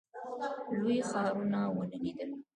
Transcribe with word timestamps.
لوی 0.77 0.97
ښارونه 1.09 1.59
ونه 1.77 1.97
لیدل. 2.03 2.29